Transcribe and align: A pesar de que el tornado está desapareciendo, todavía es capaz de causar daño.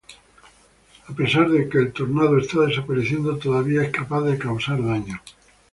A 1.09 1.13
pesar 1.13 1.51
de 1.51 1.69
que 1.69 1.77
el 1.77 1.91
tornado 1.93 2.39
está 2.39 2.61
desapareciendo, 2.61 3.37
todavía 3.37 3.83
es 3.83 3.91
capaz 3.91 4.21
de 4.21 4.39
causar 4.39 4.83
daño. 4.83 5.21